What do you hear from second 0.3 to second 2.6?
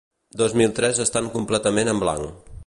Dos mil tres estan completament en blanc.